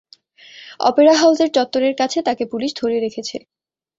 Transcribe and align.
Opera 0.79 1.13
হাউসের 1.15 1.49
চত্বরের 1.53 1.93
কাছে 1.97 2.19
তাকে 2.21 2.43
পুলিশ 2.51 2.71
ধরে 2.79 2.97
রেখেছে। 2.99 3.37